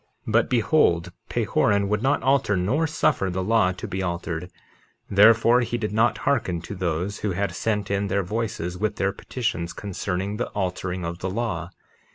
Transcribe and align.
51:3 0.25 0.31
But 0.31 0.49
behold, 0.49 1.11
Pahoran 1.29 1.87
would 1.87 2.01
not 2.01 2.23
alter 2.23 2.57
nor 2.57 2.87
suffer 2.87 3.29
the 3.29 3.43
law 3.43 3.71
to 3.73 3.87
be 3.87 4.01
altered; 4.01 4.49
therefore, 5.11 5.61
he 5.61 5.77
did 5.77 5.91
not 5.91 6.17
hearken 6.25 6.59
to 6.63 6.73
those 6.73 7.19
who 7.19 7.33
had 7.33 7.53
sent 7.53 7.91
in 7.91 8.07
their 8.07 8.23
voices 8.23 8.79
with 8.79 8.95
their 8.95 9.11
petitions 9.11 9.73
concerning 9.73 10.37
the 10.37 10.49
altering 10.53 11.05
of 11.05 11.19
the 11.19 11.29
law. 11.29 11.69